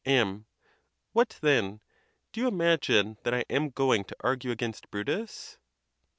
M. 0.03 0.47
What, 1.13 1.37
then? 1.41 1.79
do 2.31 2.41
you 2.41 2.47
imagine 2.47 3.17
that 3.21 3.35
I 3.35 3.45
am 3.51 3.69
going 3.69 4.03
to 4.05 4.15
argue 4.21 4.49
against. 4.49 4.89
Brutus 4.89 5.59